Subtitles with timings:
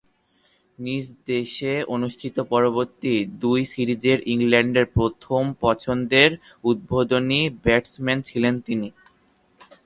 [0.79, 3.13] নিজদেশে অনুষ্ঠিত পরবর্তী
[3.41, 6.31] দুই সিরিজে ইংল্যান্ডের প্রথম পছন্দের
[6.63, 8.87] উদ্বোধনী ব্যাটসম্যান ছিলেন তিনি।